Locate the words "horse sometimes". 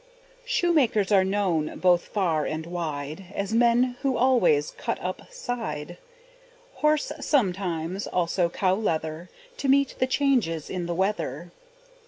6.77-8.07